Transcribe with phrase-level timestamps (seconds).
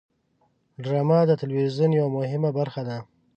[0.83, 2.97] ډرامه د تلویزیون یوه مهمه برخه ده